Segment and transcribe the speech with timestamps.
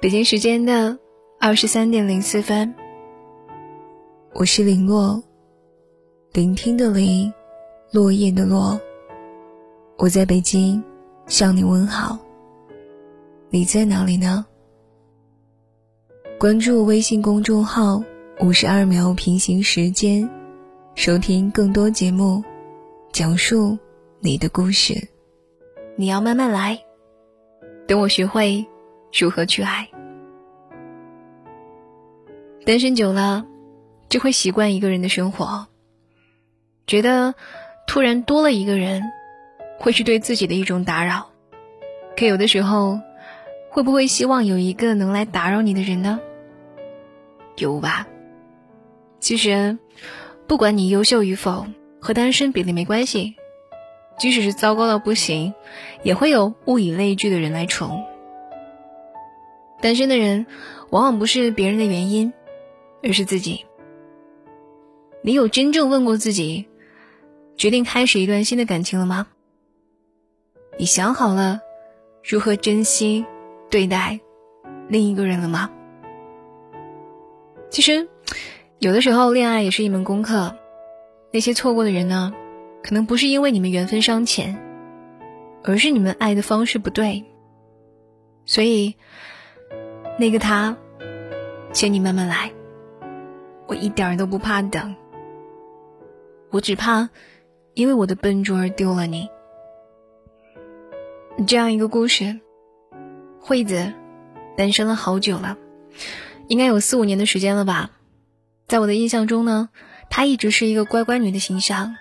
[0.00, 0.96] 北京时间的
[1.40, 2.72] 二十三点零四分，
[4.32, 5.20] 我是林落，
[6.32, 7.32] 聆听的林，
[7.90, 8.80] 落叶的落。
[9.96, 10.80] 我在北京
[11.26, 12.16] 向你问好，
[13.50, 14.46] 你在哪里呢？
[16.38, 18.00] 关注微信公众号
[18.40, 20.30] “五十二秒平行时间”，
[20.94, 22.40] 收听更多节目，
[23.10, 23.76] 讲述
[24.20, 24.94] 你的故事。
[25.96, 26.78] 你要慢慢来，
[27.88, 28.64] 等我学会。
[29.12, 29.88] 如何去爱？
[32.64, 33.46] 单身久了，
[34.08, 35.66] 就会习惯一个人的生活，
[36.86, 37.34] 觉得
[37.86, 39.02] 突然多了一个人，
[39.78, 41.30] 会是对自己的一种打扰。
[42.16, 43.00] 可有的时候，
[43.70, 46.20] 会不会希望有一个能来打扰你的人呢？
[47.56, 48.06] 有吧。
[49.20, 49.78] 其实，
[50.46, 51.66] 不管你优秀与否，
[52.00, 53.34] 和单身比例没关系。
[54.18, 55.54] 即使是糟糕到不行，
[56.02, 58.04] 也会有物以类聚的人来宠。
[59.80, 60.46] 单身的人，
[60.90, 62.32] 往往不是别人的原因，
[63.02, 63.64] 而是自己。
[65.22, 66.66] 你有真正问过自己，
[67.56, 69.28] 决定开始一段新的感情了吗？
[70.78, 71.60] 你想好了
[72.24, 73.24] 如何珍惜
[73.70, 74.18] 对待
[74.88, 75.70] 另一个人了吗？
[77.70, 78.08] 其实，
[78.78, 80.56] 有的时候恋爱也是一门功课。
[81.30, 82.32] 那些错过的人呢，
[82.82, 84.58] 可能不是因为你们缘分尚浅，
[85.62, 87.24] 而是你们爱的方式不对。
[88.44, 88.96] 所以。
[90.20, 90.76] 那个他，
[91.72, 92.50] 请你慢慢来，
[93.68, 94.96] 我一点都不怕等，
[96.50, 97.08] 我只怕
[97.74, 99.28] 因为我的笨拙而丢了你。
[101.46, 102.40] 这样一个故事，
[103.40, 103.92] 惠子
[104.56, 105.56] 单身了好久了，
[106.48, 107.90] 应该有四五年的时间了吧。
[108.66, 109.68] 在我的印象中呢，
[110.10, 111.94] 她一直是一个乖乖女的形象。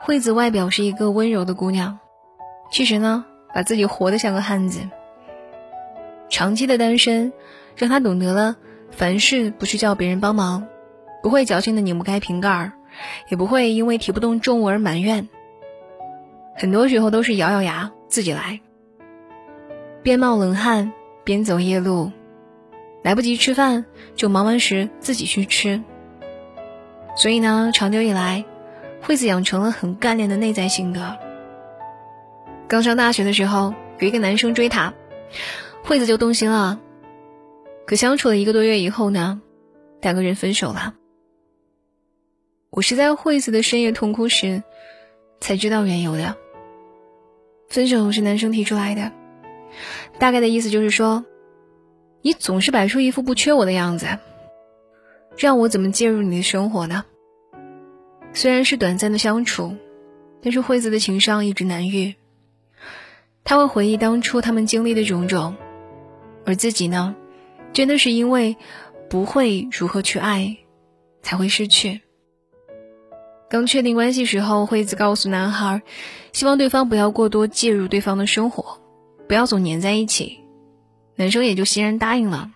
[0.00, 1.98] 惠子外表是一个温柔的姑娘，
[2.70, 4.88] 其实呢，把自己活得像个汉子。
[6.28, 7.32] 长期的单身，
[7.76, 8.56] 让他懂得了
[8.90, 10.66] 凡事不去叫别人帮忙，
[11.22, 12.72] 不会矫情的拧不开瓶盖儿，
[13.28, 15.28] 也不会因为提不动重物而埋怨。
[16.56, 18.60] 很多时候都是咬咬牙自己来，
[20.02, 20.92] 边冒冷汗
[21.24, 22.10] 边走夜路，
[23.02, 25.82] 来不及吃饭就忙完时自己去吃。
[27.16, 28.44] 所以呢，长久以来，
[29.02, 31.16] 惠子养成了很干练的内在性格。
[32.68, 34.92] 刚上大学的时候，有一个男生追她。
[35.86, 36.80] 惠子就动心了，
[37.86, 39.40] 可相处了一个多月以后呢，
[40.02, 40.96] 两个人分手了。
[42.70, 44.64] 我是在惠子的深夜痛哭时，
[45.40, 46.36] 才知道缘由的。
[47.68, 49.12] 分手是男生提出来的，
[50.18, 51.24] 大概的意思就是说，
[52.20, 54.08] 你总是摆出一副不缺我的样子，
[55.36, 57.04] 让我怎么介入你的生活呢？
[58.32, 59.76] 虽然是短暂的相处，
[60.42, 62.16] 但是惠子的情商一直难愈，
[63.44, 65.54] 他会回忆当初他们经历的种种。
[66.46, 67.14] 而自己呢，
[67.72, 68.56] 真的是因为
[69.10, 70.56] 不会如何去爱，
[71.22, 72.00] 才会失去。
[73.50, 75.82] 刚确定关系时候，惠子告诉男孩，
[76.32, 78.80] 希望对方不要过多介入对方的生活，
[79.28, 80.40] 不要总黏在一起。
[81.16, 82.50] 男生也就欣然答应了。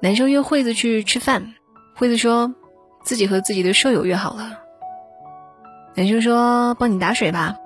[0.00, 1.54] 男生约惠子去吃饭，
[1.94, 2.54] 惠子说
[3.02, 4.60] 自己和自己的舍友约好了。
[5.94, 7.56] 男生说帮你打水吧，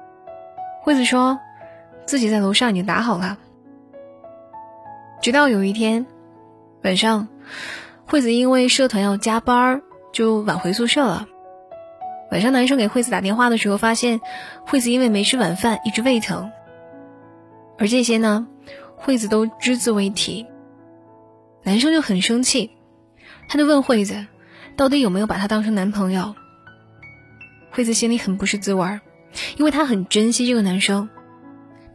[0.82, 1.38] 惠子说
[2.06, 3.38] 自己在楼上已经打好了。
[5.25, 6.05] 直到有一天
[6.83, 7.29] 晚上，
[8.05, 9.81] 惠子因为社团要加班，
[10.12, 11.27] 就晚回宿舍了。
[12.31, 14.21] 晚上男生给惠子打电话的时候，发现
[14.67, 16.53] 惠子因为没吃晚饭，一直胃疼。
[17.79, 18.47] 而这些呢，
[18.97, 20.47] 惠子都只字未提。
[21.62, 22.73] 男生就很生气，
[23.49, 24.27] 他就问惠子，
[24.77, 26.35] 到底有没有把他当成男朋友？
[27.71, 29.01] 惠子心里很不是滋味，
[29.56, 31.09] 因为她很珍惜这个男生，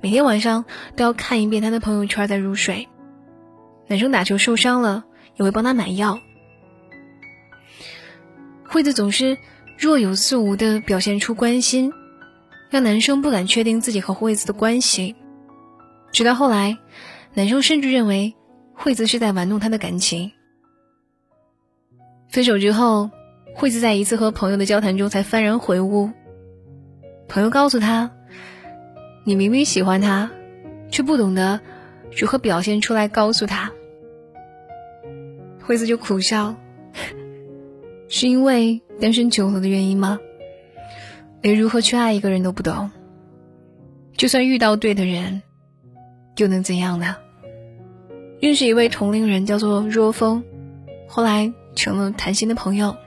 [0.02, 0.66] 每天晚上
[0.96, 2.90] 都要看一遍他的朋友圈再入睡。
[3.90, 5.04] 男生打球受伤了，
[5.36, 6.20] 也会帮他买药。
[8.68, 9.36] 惠子总是
[9.80, 11.92] 若有似无的表现出关心，
[12.70, 15.16] 让男生不敢确定自己和惠子的关系。
[16.12, 16.78] 直到后来，
[17.34, 18.36] 男生甚至认为
[18.76, 20.32] 惠子是在玩弄他的感情。
[22.30, 23.10] 分手之后，
[23.56, 26.12] 惠子在一次和朋友的交谈中才幡然悔悟。
[27.28, 28.12] 朋友告诉他
[29.26, 30.30] ：“你明明喜欢他，
[30.92, 31.60] 却不懂得
[32.16, 33.72] 如何表现出来，告诉他。”
[35.70, 36.56] 惠子就苦笑，
[38.10, 40.20] 是因为单身久了的原因吗？
[41.44, 42.90] 连如何去爱一个人都不懂，
[44.18, 45.44] 就算遇到对的人，
[46.38, 47.16] 又能怎样呢？
[48.42, 50.44] 认识一位同龄人，叫做若风，
[51.08, 52.98] 后来成了谈心的朋友。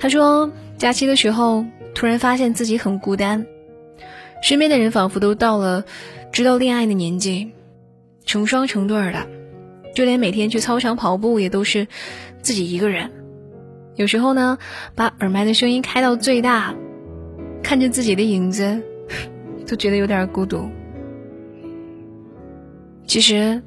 [0.00, 3.46] 他说，假期的时候突然发现自己很孤单，
[4.42, 5.84] 身边的人仿佛都到了
[6.32, 7.50] 知道恋爱的年纪，
[8.24, 9.26] 成双成对的，
[9.94, 11.86] 就连每天去操场跑步也都是
[12.40, 13.10] 自己一个人。
[13.94, 14.58] 有时候呢，
[14.94, 16.74] 把耳麦的声音开到最大，
[17.62, 18.82] 看着自己的影子，
[19.68, 20.68] 都觉得有点孤独。
[23.06, 23.62] 其实，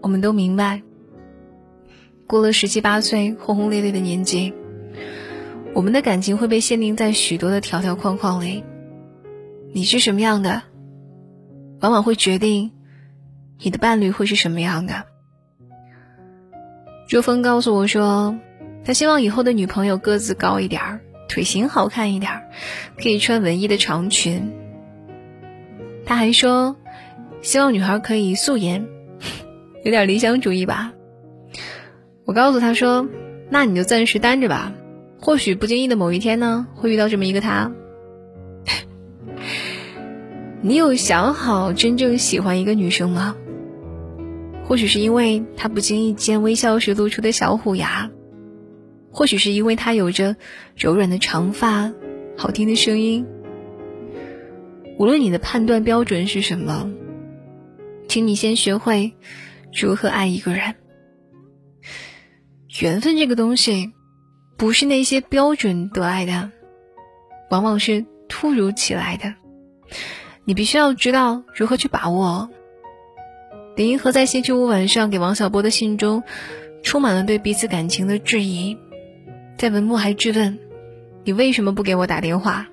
[0.00, 0.82] 我们都明白，
[2.26, 4.52] 过了十七八岁轰轰烈烈的年纪，
[5.72, 8.64] 我们的感情会被限定在许多的条条框框里。
[9.72, 10.62] 你是什么样的，
[11.80, 12.72] 往往会决定
[13.60, 15.04] 你的伴侣会是什么样的。
[17.10, 18.38] 朱峰告诉我说，
[18.84, 22.44] 他希望以后的女朋友个子高一点儿，腿型好看一点儿，
[23.02, 24.52] 可以穿文艺的长裙。
[26.06, 26.76] 他还说，
[27.42, 28.86] 希望女孩可以素颜，
[29.82, 30.92] 有点理想主义吧。
[32.26, 33.08] 我告诉他说，
[33.48, 34.72] 那你就暂时单着吧，
[35.20, 37.72] 或许不经意的某一天呢，会遇到这么一个他。
[40.62, 43.34] 你有想好真正喜欢一个女生吗？
[44.70, 48.08] 或许是因为他不经意间微笑时露出的小虎牙，
[49.10, 50.36] 或许是因为他有着
[50.76, 51.92] 柔软的长发、
[52.36, 53.26] 好听的声音。
[54.96, 56.88] 无论你的判断标准是什么，
[58.06, 59.12] 请你先学会
[59.74, 60.76] 如何爱一个人。
[62.80, 63.90] 缘分这个东西，
[64.56, 66.52] 不是那些标准得来的，
[67.50, 69.34] 往往是突如其来的。
[70.44, 72.48] 你必须要知道如何去把握。
[73.80, 76.22] 李银河在星期五晚上给王小波的信中，
[76.82, 78.76] 充满了对彼此感情的质疑，
[79.56, 80.58] 在文末还质问
[81.24, 82.68] ：“你为什么不给我打电话？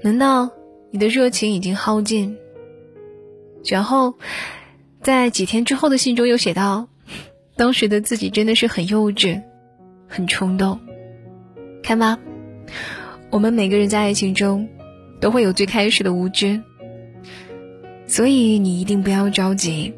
[0.00, 0.48] 难道
[0.92, 2.36] 你的热情已经耗尽？”
[3.66, 4.14] 然后，
[5.02, 6.86] 在几天之后的信中又写道
[7.58, 9.42] ：“当时的自己真的是很幼稚，
[10.06, 10.78] 很冲动。”
[11.82, 12.20] 看吧，
[13.28, 14.68] 我们每个人在爱情中，
[15.20, 16.62] 都会有最开始的无知。
[18.06, 19.92] 所以你一定不要着急，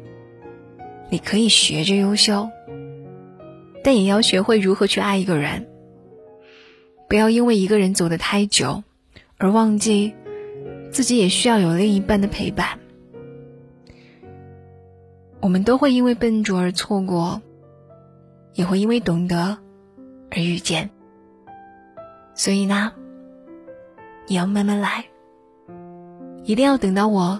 [1.09, 2.49] 你可以学着优秀，
[3.83, 5.67] 但也要学会如何去爱一个人。
[7.07, 8.83] 不要因为一个人走得太久，
[9.37, 10.13] 而忘记
[10.91, 12.79] 自己也需要有另一半的陪伴。
[15.39, 17.41] 我们都会因为笨拙而错过，
[18.53, 19.59] 也会因为懂得
[20.31, 20.89] 而遇见。
[22.33, 22.91] 所以呢，
[24.27, 25.05] 你要慢慢来，
[26.43, 27.39] 一定要等到我。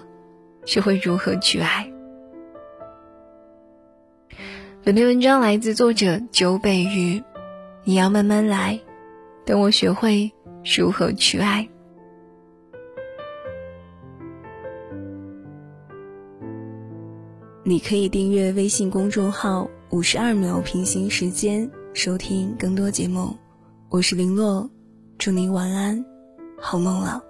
[0.64, 1.92] 学会如何去爱。
[4.86, 7.20] 本篇文章来自作者九北鱼，
[7.82, 8.78] 你要慢慢来，
[9.44, 10.32] 等我学会
[10.76, 11.68] 如何去爱。
[17.64, 23.36] 你可以订阅微信公众号“五十二秒平行时间”，收听更多节目。
[23.88, 24.70] 我是林洛，
[25.18, 26.04] 祝您晚安，
[26.60, 27.20] 好梦了。